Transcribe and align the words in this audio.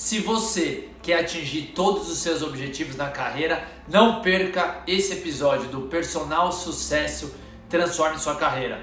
Se 0.00 0.18
você 0.18 0.88
quer 1.02 1.20
atingir 1.20 1.72
todos 1.74 2.08
os 2.10 2.20
seus 2.20 2.40
objetivos 2.40 2.96
na 2.96 3.10
carreira, 3.10 3.68
não 3.86 4.22
perca 4.22 4.80
esse 4.86 5.12
episódio 5.12 5.68
do 5.68 5.82
Personal 5.82 6.50
Sucesso 6.52 7.34
Transforme 7.68 8.18
Sua 8.18 8.34
Carreira. 8.34 8.82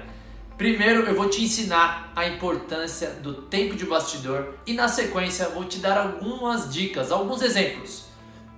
Primeiro 0.56 1.02
eu 1.08 1.16
vou 1.16 1.28
te 1.28 1.42
ensinar 1.42 2.12
a 2.14 2.28
importância 2.28 3.10
do 3.10 3.34
tempo 3.34 3.74
de 3.74 3.84
bastidor 3.84 4.54
e 4.64 4.74
na 4.74 4.86
sequência 4.86 5.48
vou 5.48 5.64
te 5.64 5.80
dar 5.80 5.98
algumas 5.98 6.72
dicas, 6.72 7.10
alguns 7.10 7.42
exemplos 7.42 8.04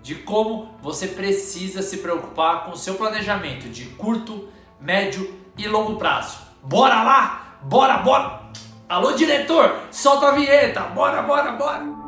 de 0.03 0.17
como 0.17 0.75
você 0.83 1.07
precisa 1.07 1.81
se 1.81 1.97
preocupar 1.97 2.67
com 2.67 2.77
seu 2.77 2.95
planejamento 2.97 3.71
de 3.71 3.87
curto, 3.87 4.51
médio 4.79 5.35
e 5.57 5.67
longo 5.67 5.97
prazo. 5.97 6.37
Bora 6.63 7.03
lá? 7.03 7.59
Bora, 7.63 7.97
bora! 7.97 8.51
Alô 8.87 9.13
diretor, 9.13 9.79
solta 9.91 10.29
a 10.29 10.33
vinheta! 10.33 10.83
Bora, 10.83 11.23
bora, 11.23 11.53
bora! 11.53 12.00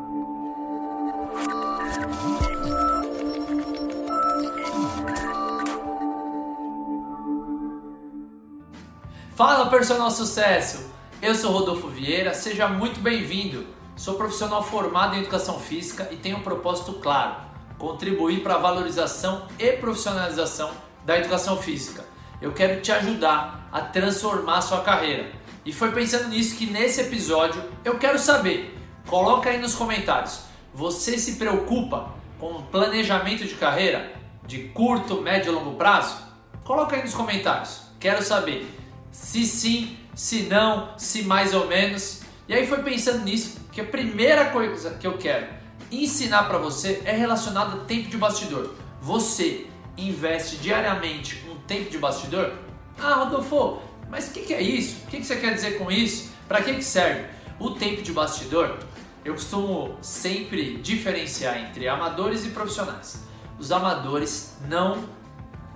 Fala 9.35 9.71
personal 9.71 10.11
sucesso! 10.11 10.91
Eu 11.21 11.35
sou 11.35 11.53
Rodolfo 11.53 11.89
Vieira, 11.89 12.33
seja 12.33 12.69
muito 12.69 13.01
bem-vindo. 13.01 13.67
Sou 13.97 14.15
profissional 14.15 14.63
formado 14.63 15.17
em 15.17 15.21
educação 15.21 15.59
física 15.59 16.09
e 16.11 16.17
tenho 16.17 16.37
um 16.37 16.43
propósito 16.43 16.93
claro: 16.95 17.37
contribuir 17.79 18.43
para 18.43 18.55
a 18.55 18.59
valorização 18.59 19.47
e 19.59 19.73
profissionalização 19.73 20.71
da 21.05 21.19
educação 21.19 21.57
física. 21.57 22.05
Eu 22.41 22.53
quero 22.53 22.81
te 22.83 22.93
ajudar 22.93 23.69
a 23.73 23.81
transformar 23.81 24.59
a 24.59 24.63
sua 24.63 24.81
carreira. 24.83 25.33
E 25.65 25.73
foi 25.73 25.91
pensando 25.93 26.29
nisso 26.29 26.57
que 26.57 26.67
nesse 26.67 27.01
episódio 27.01 27.63
eu 27.85 27.99
quero 27.99 28.19
saber. 28.19 28.79
Coloca 29.07 29.51
aí 29.51 29.59
nos 29.59 29.75
comentários. 29.75 30.52
Você 30.75 31.19
se 31.19 31.33
preocupa 31.33 32.15
com 32.39 32.63
planejamento 32.63 33.45
de 33.45 33.55
carreira 33.55 34.15
de 34.47 34.69
curto, 34.69 35.21
médio 35.21 35.53
e 35.53 35.55
longo 35.55 35.77
prazo? 35.77 36.17
Coloca 36.65 36.97
aí 36.97 37.03
nos 37.03 37.13
comentários. 37.13 37.83
Quero 38.01 38.23
saber 38.23 38.67
se 39.11 39.45
sim, 39.45 39.99
se 40.15 40.45
não, 40.45 40.97
se 40.97 41.25
mais 41.25 41.53
ou 41.53 41.67
menos. 41.67 42.23
E 42.49 42.55
aí 42.55 42.67
foi 42.67 42.83
pensando 42.83 43.23
nisso 43.23 43.61
que 43.71 43.81
a 43.81 43.85
primeira 43.85 44.47
coisa 44.47 44.95
que 44.95 45.07
eu 45.07 45.19
quero 45.19 45.47
ensinar 45.91 46.45
para 46.45 46.57
você 46.57 47.03
é 47.05 47.13
relacionada 47.13 47.77
a 47.77 47.85
tempo 47.85 48.09
de 48.09 48.17
bastidor. 48.17 48.75
Você 49.01 49.67
investe 49.97 50.57
diariamente 50.57 51.45
um 51.51 51.57
tempo 51.67 51.91
de 51.91 51.99
bastidor? 51.99 52.53
Ah, 52.99 53.15
Rodolfo, 53.15 53.83
mas 54.09 54.29
o 54.29 54.31
que, 54.33 54.41
que, 54.41 54.55
é 54.55 54.63
isso? 54.63 55.03
O 55.05 55.07
que, 55.09 55.19
que, 55.19 55.27
você 55.27 55.37
quer 55.37 55.55
dizer 55.55 55.79
com 55.79 55.91
isso? 55.91 56.33
Para 56.49 56.63
que, 56.63 56.75
que 56.75 56.85
serve? 56.85 57.27
O 57.59 57.71
tempo 57.73 58.03
de 58.03 58.13
bastidor, 58.13 58.79
eu 59.25 59.35
costumo 59.35 59.97
sempre 60.01 60.79
diferenciar 60.79 61.59
entre 61.59 61.89
amadores 61.89 62.45
e 62.45 62.51
profissionais. 62.51 63.25
Os 63.59 63.71
amadores 63.71 64.57
não 64.69 65.05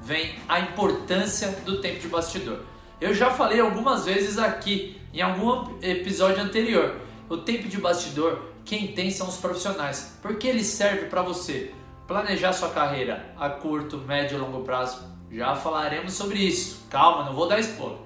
veem 0.03 0.35
a 0.49 0.61
importância 0.61 1.51
do 1.65 1.81
tempo 1.81 2.01
de 2.01 2.09
bastidor. 2.09 2.61
Eu 3.01 3.15
já 3.15 3.31
falei 3.31 3.61
algumas 3.61 4.05
vezes 4.05 4.39
aqui, 4.39 5.01
em 5.13 5.21
algum 5.21 5.79
episódio 5.83 6.43
anterior. 6.43 6.97
O 7.29 7.37
tempo 7.37 7.69
de 7.69 7.79
bastidor, 7.79 8.41
quem 8.65 8.89
tem 8.89 9.11
são 9.11 9.29
os 9.29 9.37
profissionais, 9.37 10.19
porque 10.23 10.47
ele 10.47 10.65
serve 10.65 11.07
para 11.07 11.23
você 11.23 11.73
planejar 12.07 12.53
sua 12.53 12.71
carreira 12.71 13.33
a 13.37 13.49
curto, 13.51 13.99
médio 13.99 14.37
e 14.37 14.41
longo 14.41 14.63
prazo. 14.63 15.05
Já 15.31 15.55
falaremos 15.55 16.13
sobre 16.15 16.39
isso. 16.39 16.87
Calma, 16.89 17.25
não 17.25 17.35
vou 17.35 17.49
dar 17.49 17.59
spoiler. 17.61 17.99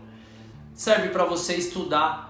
Serve 0.74 1.08
para 1.08 1.24
você 1.24 1.54
estudar, 1.54 2.29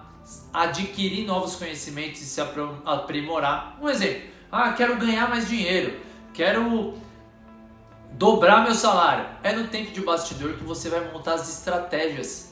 adquirir 0.52 1.26
novos 1.26 1.56
conhecimentos 1.56 2.20
e 2.20 2.24
se 2.24 2.40
aprimorar. 2.40 3.78
Um 3.80 3.88
exemplo: 3.88 4.28
ah, 4.50 4.72
quero 4.72 4.96
ganhar 4.96 5.28
mais 5.28 5.48
dinheiro, 5.48 6.00
quero 6.32 6.94
dobrar 8.12 8.64
meu 8.64 8.74
salário. 8.74 9.26
É 9.42 9.52
no 9.52 9.68
tempo 9.68 9.90
de 9.92 10.00
bastidor 10.00 10.54
que 10.54 10.64
você 10.64 10.88
vai 10.88 11.12
montar 11.12 11.34
as 11.34 11.48
estratégias 11.48 12.50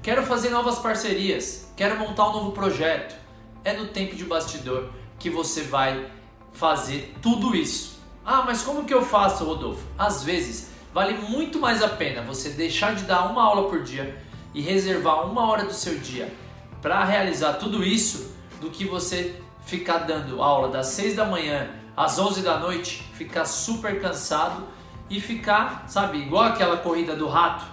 Quero 0.00 0.22
fazer 0.22 0.50
novas 0.50 0.78
parcerias, 0.78 1.72
quero 1.76 1.98
montar 1.98 2.28
um 2.28 2.32
novo 2.32 2.52
projeto. 2.52 3.16
É 3.64 3.72
no 3.72 3.88
tempo 3.88 4.14
de 4.14 4.24
bastidor 4.24 4.90
que 5.18 5.28
você 5.28 5.62
vai 5.62 6.08
fazer 6.52 7.14
tudo 7.20 7.54
isso. 7.54 7.98
Ah, 8.24 8.42
mas 8.46 8.62
como 8.62 8.84
que 8.84 8.94
eu 8.94 9.04
faço, 9.04 9.44
Rodolfo? 9.44 9.84
Às 9.98 10.22
vezes 10.22 10.70
vale 10.94 11.14
muito 11.14 11.58
mais 11.58 11.82
a 11.82 11.88
pena 11.88 12.22
você 12.22 12.50
deixar 12.50 12.94
de 12.94 13.04
dar 13.04 13.26
uma 13.30 13.42
aula 13.42 13.68
por 13.68 13.82
dia 13.82 14.16
e 14.54 14.62
reservar 14.62 15.28
uma 15.28 15.46
hora 15.50 15.64
do 15.64 15.74
seu 15.74 15.98
dia 15.98 16.32
para 16.80 17.04
realizar 17.04 17.54
tudo 17.54 17.84
isso 17.84 18.34
do 18.60 18.70
que 18.70 18.84
você 18.84 19.40
ficar 19.64 19.98
dando 19.98 20.42
aula 20.42 20.68
das 20.68 20.88
6 20.88 21.16
da 21.16 21.24
manhã 21.24 21.70
às 21.96 22.18
11 22.18 22.42
da 22.42 22.58
noite, 22.58 23.02
ficar 23.14 23.44
super 23.44 24.00
cansado 24.00 24.64
e 25.10 25.20
ficar, 25.20 25.84
sabe, 25.88 26.18
igual 26.18 26.44
aquela 26.44 26.76
corrida 26.76 27.16
do 27.16 27.26
rato 27.26 27.64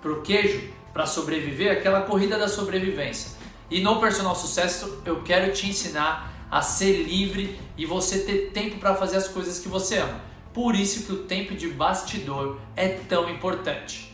pro 0.00 0.20
queijo, 0.22 0.70
para 0.92 1.06
sobreviver, 1.06 1.72
aquela 1.72 2.02
corrida 2.02 2.38
da 2.38 2.48
sobrevivência. 2.48 3.38
E 3.70 3.80
no 3.80 3.98
personal 3.98 4.34
sucesso 4.34 5.00
eu 5.06 5.22
quero 5.22 5.52
te 5.52 5.66
ensinar 5.68 6.30
a 6.50 6.60
ser 6.60 7.04
livre 7.04 7.58
e 7.78 7.86
você 7.86 8.18
ter 8.18 8.50
tempo 8.50 8.76
para 8.78 8.94
fazer 8.94 9.16
as 9.16 9.28
coisas 9.28 9.58
que 9.58 9.68
você 9.68 9.98
ama. 9.98 10.20
Por 10.52 10.74
isso 10.74 11.06
que 11.06 11.12
o 11.12 11.24
tempo 11.24 11.54
de 11.54 11.68
bastidor 11.68 12.58
é 12.76 12.88
tão 12.88 13.30
importante. 13.30 14.11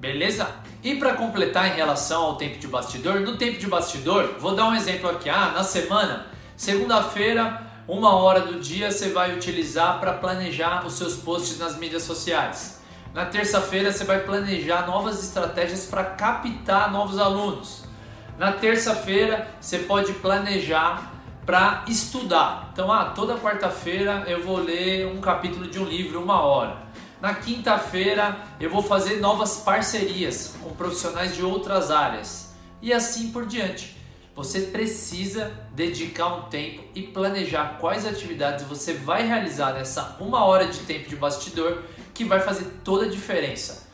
Beleza? 0.00 0.48
E 0.82 0.94
para 0.94 1.12
completar 1.12 1.68
em 1.68 1.76
relação 1.76 2.22
ao 2.22 2.36
tempo 2.36 2.58
de 2.58 2.66
bastidor, 2.66 3.20
no 3.20 3.36
tempo 3.36 3.58
de 3.58 3.66
bastidor, 3.66 4.36
vou 4.38 4.54
dar 4.54 4.64
um 4.64 4.74
exemplo 4.74 5.10
aqui. 5.10 5.28
Ah, 5.28 5.52
na 5.54 5.62
semana, 5.62 6.24
segunda-feira, 6.56 7.60
uma 7.86 8.14
hora 8.14 8.40
do 8.40 8.58
dia 8.58 8.90
você 8.90 9.10
vai 9.10 9.34
utilizar 9.36 10.00
para 10.00 10.14
planejar 10.14 10.86
os 10.86 10.94
seus 10.94 11.16
posts 11.16 11.58
nas 11.58 11.76
mídias 11.76 12.04
sociais. 12.04 12.80
Na 13.12 13.26
terça-feira 13.26 13.92
você 13.92 14.04
vai 14.04 14.20
planejar 14.20 14.86
novas 14.86 15.22
estratégias 15.22 15.84
para 15.84 16.02
captar 16.02 16.90
novos 16.90 17.18
alunos. 17.18 17.84
Na 18.38 18.52
terça-feira 18.52 19.48
você 19.60 19.80
pode 19.80 20.14
planejar 20.14 21.12
para 21.44 21.84
estudar. 21.86 22.70
Então, 22.72 22.90
ah, 22.90 23.12
toda 23.14 23.36
quarta-feira 23.36 24.24
eu 24.26 24.42
vou 24.42 24.56
ler 24.56 25.06
um 25.08 25.20
capítulo 25.20 25.66
de 25.66 25.78
um 25.78 25.84
livro, 25.84 26.22
uma 26.22 26.40
hora. 26.40 26.88
Na 27.20 27.34
quinta-feira 27.34 28.46
eu 28.58 28.70
vou 28.70 28.82
fazer 28.82 29.20
novas 29.20 29.58
parcerias 29.58 30.54
com 30.62 30.70
profissionais 30.70 31.36
de 31.36 31.42
outras 31.42 31.90
áreas 31.90 32.54
e 32.80 32.94
assim 32.94 33.30
por 33.30 33.44
diante. 33.44 33.94
Você 34.34 34.62
precisa 34.62 35.52
dedicar 35.72 36.28
um 36.28 36.42
tempo 36.48 36.82
e 36.94 37.02
planejar 37.02 37.76
quais 37.78 38.06
atividades 38.06 38.64
você 38.64 38.94
vai 38.94 39.26
realizar 39.26 39.74
nessa 39.74 40.16
uma 40.18 40.46
hora 40.46 40.66
de 40.66 40.78
tempo 40.80 41.10
de 41.10 41.16
bastidor 41.16 41.82
que 42.14 42.24
vai 42.24 42.40
fazer 42.40 42.64
toda 42.82 43.04
a 43.04 43.08
diferença. 43.10 43.90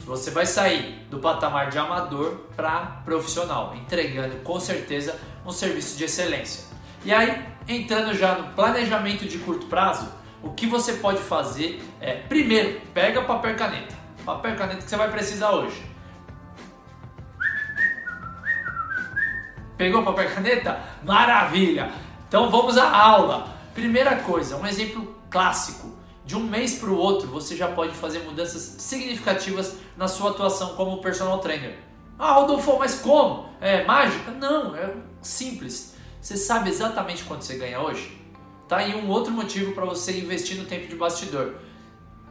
Você 0.00 0.32
vai 0.32 0.46
sair 0.46 1.06
do 1.08 1.20
patamar 1.20 1.70
de 1.70 1.78
amador 1.78 2.46
para 2.56 3.02
profissional, 3.04 3.76
entregando 3.76 4.36
com 4.36 4.58
certeza 4.58 5.16
um 5.44 5.52
serviço 5.52 5.96
de 5.96 6.04
excelência. 6.04 6.64
E 7.04 7.12
aí, 7.12 7.44
entrando 7.68 8.12
já 8.14 8.36
no 8.36 8.54
planejamento 8.54 9.24
de 9.24 9.38
curto 9.38 9.66
prazo, 9.66 10.08
o 10.42 10.50
que 10.50 10.66
você 10.66 10.94
pode 10.94 11.18
fazer 11.18 11.82
é, 12.00 12.14
primeiro, 12.14 12.80
pega 12.92 13.22
papel 13.22 13.52
e 13.52 13.54
caneta. 13.54 13.94
Papel 14.24 14.54
e 14.54 14.56
caneta 14.56 14.82
que 14.82 14.90
você 14.90 14.96
vai 14.96 15.10
precisar 15.10 15.50
hoje. 15.50 15.84
Pegou 19.76 20.02
papel 20.02 20.24
e 20.24 20.34
caneta? 20.34 20.80
Maravilha! 21.02 21.90
Então 22.28 22.50
vamos 22.50 22.76
à 22.76 22.90
aula. 22.90 23.54
Primeira 23.74 24.16
coisa, 24.16 24.56
um 24.56 24.66
exemplo 24.66 25.14
clássico 25.30 25.96
de 26.24 26.36
um 26.36 26.42
mês 26.42 26.74
para 26.74 26.90
o 26.90 26.96
outro, 26.96 27.28
você 27.28 27.54
já 27.54 27.68
pode 27.68 27.94
fazer 27.94 28.18
mudanças 28.20 28.76
significativas 28.78 29.76
na 29.96 30.08
sua 30.08 30.30
atuação 30.30 30.74
como 30.74 31.00
personal 31.00 31.38
trainer. 31.38 31.78
Ah, 32.18 32.32
Rodolfo, 32.32 32.78
mas 32.78 33.00
como? 33.00 33.48
É 33.60 33.84
mágica? 33.84 34.32
Não, 34.32 34.74
é 34.74 34.92
simples. 35.22 35.94
Você 36.20 36.36
sabe 36.36 36.70
exatamente 36.70 37.22
quanto 37.22 37.44
você 37.44 37.56
ganha 37.56 37.80
hoje? 37.80 38.20
Tá 38.68 38.78
aí 38.78 38.94
um 38.96 39.08
outro 39.08 39.32
motivo 39.32 39.72
para 39.72 39.84
você 39.84 40.18
investir 40.18 40.56
no 40.56 40.64
tempo 40.64 40.88
de 40.88 40.96
bastidor. 40.96 41.54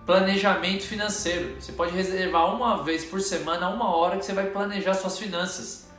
Planejamento 0.06 0.84
financeiro. 0.84 1.56
Você 1.60 1.72
pode 1.72 1.96
reservar 1.96 2.54
uma 2.54 2.84
vez 2.84 3.06
por 3.06 3.22
semana, 3.22 3.70
uma 3.70 3.96
hora 3.96 4.18
que 4.18 4.26
você 4.26 4.34
vai 4.34 4.48
planejar 4.48 4.94
suas 4.96 5.18
finanças. 5.18 5.90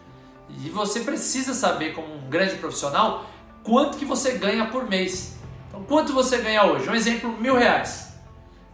E 0.48 0.68
você 0.68 1.00
precisa 1.00 1.54
saber, 1.54 1.94
como 1.94 2.14
um 2.14 2.28
grande 2.28 2.56
profissional, 2.56 3.24
quanto 3.62 3.96
que 3.96 4.04
você 4.04 4.32
ganha 4.32 4.66
por 4.66 4.88
mês. 4.88 5.38
Então, 5.68 5.82
quanto 5.84 6.12
você 6.12 6.38
ganha 6.38 6.64
hoje? 6.64 6.88
Um 6.88 6.94
exemplo, 6.94 7.32
mil 7.32 7.56
reais. 7.56 8.06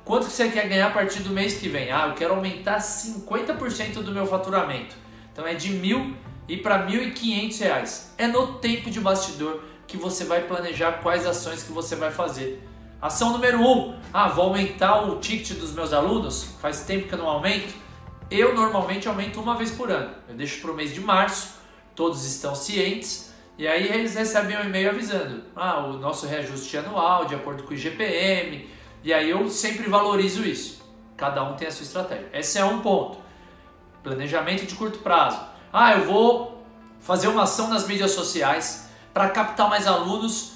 Quanto 0.05 0.25
você 0.25 0.49
quer 0.49 0.69
ganhar 0.69 0.88
a 0.88 0.91
partir 0.91 1.23
do 1.23 1.31
mês 1.31 1.58
que 1.58 1.69
vem? 1.69 1.93
Ah, 1.93 2.08
eu 2.08 2.15
quero 2.15 2.35
aumentar 2.35 2.79
50% 2.79 4.03
do 4.03 4.11
meu 4.11 4.26
faturamento. 4.26 4.97
Então 5.32 5.47
é 5.47 5.55
de 5.55 5.70
mil 5.70 6.15
e 6.49 6.56
para 6.56 6.87
quinhentos 7.15 7.59
reais. 7.59 8.15
É 8.19 8.27
no 8.27 8.55
tempo 8.55 8.91
de 8.91 9.00
bastidor 9.00 9.62
que 9.87 9.97
você 9.97 10.25
vai 10.25 10.43
planejar 10.43 11.00
quais 11.03 11.27
ações 11.27 11.62
que 11.62 11.73
você 11.73 11.97
vai 11.97 12.11
fazer. 12.11 12.67
Ação 13.00 13.33
número 13.33 13.61
um, 13.61 13.99
ah, 14.12 14.29
vou 14.29 14.47
aumentar 14.47 15.03
o 15.03 15.19
ticket 15.19 15.59
dos 15.59 15.73
meus 15.73 15.93
alunos. 15.93 16.44
Faz 16.61 16.85
tempo 16.85 17.09
que 17.09 17.15
eu 17.15 17.19
não 17.19 17.29
aumento. 17.29 17.75
Eu 18.31 18.55
normalmente 18.55 19.09
aumento 19.09 19.41
uma 19.41 19.56
vez 19.56 19.71
por 19.73 19.91
ano. 19.91 20.15
Eu 20.29 20.35
deixo 20.35 20.61
para 20.61 20.71
o 20.71 20.75
mês 20.75 20.94
de 20.94 21.00
março. 21.00 21.61
Todos 21.94 22.25
estão 22.25 22.55
cientes 22.55 23.35
E 23.59 23.69
aí 23.69 23.87
eles 23.87 24.15
recebem 24.15 24.56
um 24.56 24.62
e-mail 24.62 24.91
avisando: 24.91 25.43
ah, 25.55 25.81
o 25.81 25.99
nosso 25.99 26.27
reajuste 26.27 26.79
anual, 26.79 27.27
de 27.27 27.35
acordo 27.35 27.65
com 27.65 27.71
o 27.71 27.75
IGPM. 27.75 28.69
E 29.05 29.12
aí 29.12 29.29
eu 29.29 29.49
sempre 29.49 29.91
valorizo 29.91 30.44
isso. 30.44 30.81
Cada 31.17 31.43
um 31.44 31.56
tem 31.56 31.69
a 31.69 31.71
sua 31.71 31.85
estratégia. 31.85 32.31
Esse 32.33 32.59
é 32.59 32.65
um 32.65 32.81
ponto. 32.81 33.19
Planejamento 34.03 34.65
de 34.65 34.75
curto 34.75 35.00
prazo. 35.00 35.51
Ah, 35.72 35.94
eu 35.94 36.04
vou 36.04 36.62
fazer 37.00 37.28
uma 37.28 37.44
ação 37.44 37.69
nas 37.69 37.86
mídias 37.86 38.10
sociais 38.10 38.90
para 39.14 39.30
captar 39.30 39.70
mais 39.70 39.86
alunos, 39.86 40.52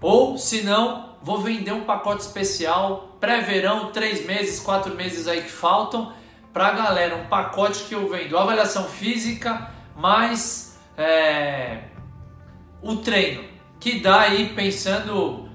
ou 0.00 0.36
se 0.36 0.62
não, 0.62 1.14
vou 1.22 1.40
vender 1.40 1.72
um 1.72 1.84
pacote 1.84 2.22
especial 2.22 3.16
pré-verão, 3.18 3.90
três 3.90 4.26
meses, 4.26 4.60
quatro 4.60 4.94
meses 4.94 5.26
aí 5.26 5.42
que 5.42 5.50
faltam 5.50 6.12
para 6.52 6.68
a 6.68 6.72
galera. 6.72 7.16
Um 7.16 7.26
pacote 7.26 7.84
que 7.84 7.94
eu 7.94 8.08
vendo 8.08 8.36
avaliação 8.36 8.84
física 8.84 9.70
mais 9.96 10.78
é, 10.96 11.84
o 12.82 12.96
treino, 12.96 13.44
que 13.78 14.00
dá 14.00 14.20
aí 14.20 14.50
pensando 14.54 15.48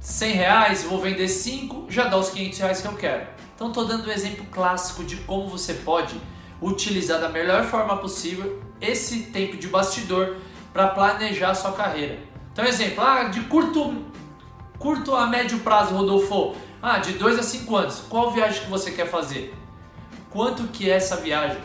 100 0.00 0.32
reais, 0.32 0.84
vou 0.84 0.98
vender 0.98 1.28
5, 1.28 1.86
já 1.90 2.04
dá 2.04 2.16
os 2.16 2.30
500 2.30 2.58
reais 2.58 2.80
que 2.80 2.88
eu 2.88 2.96
quero. 2.96 3.26
Então 3.54 3.68
estou 3.68 3.86
dando 3.86 4.08
um 4.08 4.10
exemplo 4.10 4.46
clássico 4.50 5.04
de 5.04 5.16
como 5.18 5.48
você 5.48 5.74
pode 5.74 6.18
utilizar 6.64 7.20
da 7.20 7.28
melhor 7.28 7.64
forma 7.64 7.96
possível 7.98 8.62
esse 8.80 9.24
tempo 9.24 9.56
de 9.56 9.68
bastidor 9.68 10.36
para 10.72 10.88
planejar 10.88 11.50
a 11.50 11.54
sua 11.54 11.72
carreira. 11.72 12.18
Então, 12.52 12.64
exemplo, 12.64 13.04
ah, 13.04 13.24
de 13.24 13.40
curto, 13.42 14.04
curto 14.78 15.14
a 15.14 15.26
médio 15.26 15.58
prazo, 15.60 15.94
Rodolfo, 15.94 16.56
ah, 16.82 16.98
de 16.98 17.12
2 17.12 17.38
a 17.38 17.42
5 17.42 17.76
anos, 17.76 18.02
qual 18.08 18.30
viagem 18.30 18.62
que 18.62 18.70
você 18.70 18.90
quer 18.90 19.06
fazer? 19.06 19.54
Quanto 20.30 20.64
que 20.68 20.90
é 20.90 20.94
essa 20.94 21.16
viagem? 21.16 21.60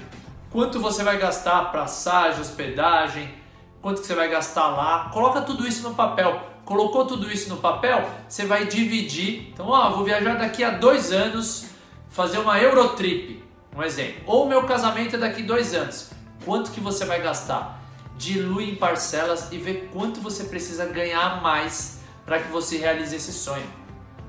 Quanto 0.51 0.80
você 0.80 1.04
vai 1.04 1.18
gastar 1.18 1.72
passagem, 1.72 2.42
hospedagem? 2.42 3.34
Quanto 3.81 4.02
que 4.02 4.07
você 4.07 4.16
vai 4.16 4.30
gastar 4.30 4.68
lá? 4.68 5.10
Coloca 5.13 5.42
tudo 5.42 5.68
isso 5.68 5.88
no 5.88 5.95
papel. 5.95 6.42
Colocou 6.66 7.06
tudo 7.06 7.31
isso 7.31 7.50
no 7.50 7.57
papel, 7.57 8.07
você 8.28 8.45
vai 8.45 8.68
dividir. 8.68 9.50
Então, 9.52 9.68
ó, 9.69 9.90
vou 9.90 10.04
viajar 10.04 10.36
daqui 10.36 10.63
a 10.63 10.69
dois 10.69 11.12
anos, 11.12 11.66
fazer 12.10 12.38
uma 12.38 12.60
Eurotrip, 12.60 13.44
um 13.80 13.84
exemplo. 13.84 14.22
Ou 14.26 14.48
meu 14.48 14.64
casamento 14.64 15.16
é 15.16 15.20
daqui 15.20 15.42
dois 15.42 15.74
anos. 15.74 16.12
Quanto 16.44 16.72
que 16.72 16.81
você 16.81 17.06
vai 17.06 17.22
gastar? 17.22 17.81
Dilui 18.18 18.72
em 18.72 18.76
parcelas 18.76 19.52
e 19.52 19.58
vê 19.58 19.88
quanto 19.94 20.20
você 20.20 20.44
precisa 20.44 20.86
ganhar 20.86 21.42
mais 21.42 22.02
para 22.26 22.40
que 22.40 22.52
você 22.52 22.78
realize 22.78 23.16
esse 23.16 23.31
sonho. 23.31 23.66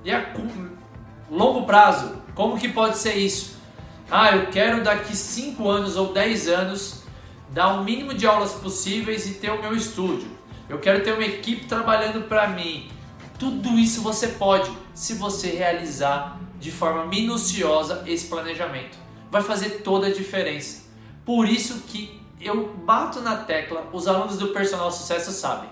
E 0.05 0.12
a 0.12 0.32
longo 1.29 1.67
prazo, 1.67 2.17
como 2.35 2.58
que 2.58 2.69
pode 2.69 2.97
ser 2.97 3.14
isso? 3.14 3.58
Ah, 4.11 4.37
eu 4.37 4.47
quero 4.47 4.82
daqui 4.82 5.17
5 5.17 5.69
anos 5.69 5.97
ou 5.97 6.12
10 6.12 6.49
anos 6.49 7.02
dar 7.50 7.75
o 7.75 7.85
mínimo 7.85 8.14
de 8.14 8.26
aulas 8.26 8.52
possíveis 8.52 9.29
e 9.29 9.35
ter 9.35 9.50
o 9.50 9.61
meu 9.61 9.75
estúdio. 9.75 10.29
Eu 10.69 10.79
quero 10.79 11.02
ter 11.02 11.12
uma 11.12 11.25
equipe 11.25 11.67
trabalhando 11.67 12.29
para 12.29 12.47
mim. 12.49 12.88
Tudo 13.38 13.70
isso 13.79 14.02
você 14.02 14.29
pode 14.29 14.70
se 14.94 15.14
você 15.14 15.50
realizar 15.50 16.38
de 16.61 16.70
forma 16.70 17.06
minuciosa 17.06 18.05
esse 18.06 18.26
planejamento. 18.26 19.09
Vai 19.30 19.42
fazer 19.42 19.82
toda 19.82 20.08
a 20.08 20.12
diferença. 20.12 20.88
Por 21.24 21.46
isso 21.46 21.82
que 21.86 22.20
eu 22.40 22.68
bato 22.68 23.20
na 23.20 23.36
tecla, 23.36 23.88
os 23.92 24.08
alunos 24.08 24.38
do 24.38 24.48
personal 24.48 24.90
sucesso 24.90 25.30
sabem. 25.30 25.68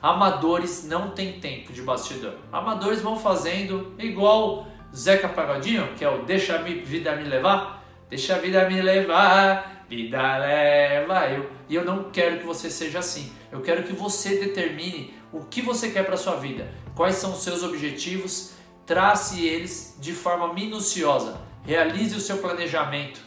Amadores 0.00 0.84
não 0.86 1.10
tem 1.10 1.38
tempo 1.40 1.72
de 1.72 1.82
bastidor. 1.82 2.34
Amadores 2.52 3.02
vão 3.02 3.16
fazendo 3.16 3.94
igual 3.98 4.66
Zeca 4.94 5.28
Pagodinho, 5.28 5.94
que 5.94 6.04
é 6.04 6.08
o 6.08 6.24
Deixa 6.24 6.56
a 6.56 6.58
vida 6.58 7.14
me 7.14 7.24
levar 7.24 7.82
Deixa 8.12 8.36
a 8.36 8.38
vida 8.38 8.68
me 8.68 8.82
levar, 8.82 9.86
vida 9.88 10.36
leva 10.36 11.30
eu. 11.30 11.50
E 11.66 11.74
eu 11.74 11.82
não 11.82 12.10
quero 12.10 12.40
que 12.40 12.44
você 12.44 12.68
seja 12.68 12.98
assim. 12.98 13.32
Eu 13.50 13.62
quero 13.62 13.84
que 13.84 13.94
você 13.94 14.36
determine 14.36 15.14
o 15.32 15.46
que 15.46 15.62
você 15.62 15.88
quer 15.88 16.04
para 16.04 16.18
sua 16.18 16.36
vida, 16.36 16.70
quais 16.94 17.14
são 17.14 17.32
os 17.32 17.38
seus 17.38 17.62
objetivos, 17.62 18.52
trace 18.84 19.46
eles 19.46 19.96
de 19.98 20.12
forma 20.12 20.52
minuciosa, 20.52 21.40
realize 21.64 22.14
o 22.16 22.20
seu 22.20 22.38
planejamento. 22.38 23.20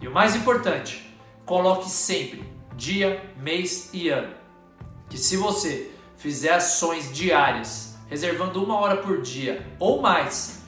E 0.00 0.08
o 0.08 0.12
mais 0.12 0.34
importante, 0.34 1.14
coloque 1.44 1.90
sempre 1.90 2.44
dia, 2.74 3.22
mês 3.36 3.90
e 3.92 4.08
ano. 4.08 4.32
Que 5.08 5.18
se 5.18 5.36
você 5.36 5.90
fizer 6.16 6.54
ações 6.54 7.12
diárias, 7.12 7.98
reservando 8.08 8.62
uma 8.62 8.76
hora 8.76 8.96
por 8.96 9.20
dia 9.20 9.66
ou 9.78 10.00
mais 10.00 10.60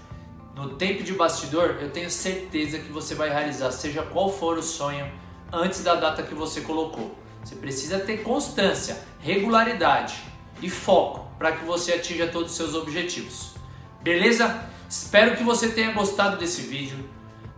no 0.55 0.71
tempo 0.75 1.03
de 1.03 1.15
bastidor, 1.15 1.79
eu 1.81 1.91
tenho 1.91 2.11
certeza 2.11 2.79
que 2.79 2.93
você 2.93 3.15
vai 3.15 3.31
realizar, 3.31 3.71
seja 3.71 4.03
qual 4.03 4.31
for 4.31 4.59
o 4.59 4.63
sonho, 4.63 5.11
antes 5.51 5.83
da 5.83 5.95
data 5.95 6.23
que 6.23 6.35
você 6.35 6.61
colocou. 6.61 7.17
Você 7.43 7.55
precisa 7.57 7.99
ter 7.99 8.19
constância, 8.19 9.03
regularidade 9.19 10.23
e 10.61 10.69
foco 10.69 11.27
para 11.39 11.53
que 11.53 11.65
você 11.65 11.95
atinja 11.95 12.27
todos 12.27 12.53
os 12.53 12.57
seus 12.57 12.75
objetivos. 12.75 13.55
Beleza? 14.03 14.69
Espero 14.89 15.37
que 15.37 15.43
você 15.43 15.71
tenha 15.71 15.93
gostado 15.93 16.37
desse 16.37 16.63
vídeo. 16.63 16.99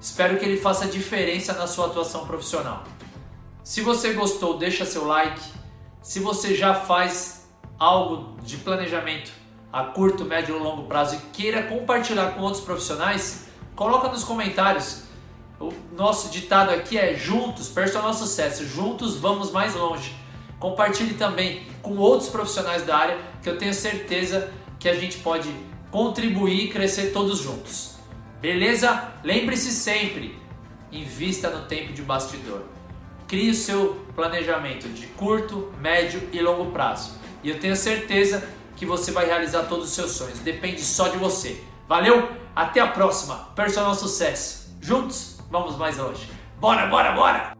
Espero 0.04 0.38
que 0.38 0.44
ele 0.44 0.58
faça 0.58 0.86
diferença 0.86 1.54
na 1.54 1.66
sua 1.66 1.86
atuação 1.86 2.26
profissional. 2.26 2.84
Se 3.62 3.80
você 3.80 4.12
gostou, 4.12 4.58
deixa 4.58 4.84
seu 4.84 5.06
like. 5.06 5.40
Se 6.02 6.20
você 6.20 6.54
já 6.54 6.74
faz 6.74 7.48
algo 7.78 8.38
de 8.42 8.58
planejamento 8.58 9.32
a 9.72 9.82
curto, 9.84 10.26
médio 10.26 10.56
ou 10.56 10.62
longo 10.62 10.82
prazo 10.82 11.16
e 11.16 11.18
queira 11.32 11.62
compartilhar 11.62 12.32
com 12.32 12.42
outros 12.42 12.62
profissionais, 12.62 13.46
coloca 13.74 14.10
nos 14.10 14.24
comentários. 14.24 15.04
O 15.58 15.72
nosso 15.96 16.28
ditado 16.28 16.68
aqui 16.68 16.98
é 16.98 17.14
juntos, 17.14 17.70
personal 17.70 18.12
sucesso, 18.12 18.66
juntos 18.66 19.16
vamos 19.16 19.50
mais 19.50 19.74
longe. 19.74 20.14
Compartilhe 20.60 21.14
também 21.14 21.66
com 21.80 21.96
outros 21.96 22.28
profissionais 22.28 22.82
da 22.82 22.94
área, 22.94 23.18
que 23.42 23.48
eu 23.48 23.56
tenho 23.56 23.72
certeza 23.72 24.52
que 24.78 24.86
a 24.86 24.94
gente 24.94 25.16
pode 25.20 25.48
contribuir 25.90 26.66
e 26.66 26.68
crescer 26.68 27.10
todos 27.10 27.38
juntos. 27.38 27.93
Beleza? 28.40 29.12
Lembre-se 29.22 29.70
sempre, 29.70 30.38
invista 30.92 31.50
no 31.50 31.66
tempo 31.66 31.92
de 31.92 32.02
bastidor. 32.02 32.62
Crie 33.26 33.50
o 33.50 33.54
seu 33.54 34.04
planejamento 34.14 34.88
de 34.88 35.06
curto, 35.08 35.72
médio 35.80 36.28
e 36.32 36.40
longo 36.40 36.70
prazo. 36.70 37.18
E 37.42 37.50
eu 37.50 37.58
tenho 37.58 37.74
certeza 37.74 38.46
que 38.76 38.84
você 38.84 39.10
vai 39.10 39.26
realizar 39.26 39.64
todos 39.64 39.88
os 39.88 39.94
seus 39.94 40.12
sonhos. 40.12 40.38
Depende 40.40 40.82
só 40.82 41.08
de 41.08 41.16
você. 41.16 41.62
Valeu? 41.88 42.28
Até 42.54 42.80
a 42.80 42.86
próxima. 42.86 43.36
Personal 43.54 43.94
sucesso. 43.94 44.76
Juntos, 44.80 45.38
vamos 45.50 45.76
mais 45.76 45.96
longe. 45.96 46.28
Bora, 46.60 46.86
bora, 46.86 47.12
bora! 47.12 47.53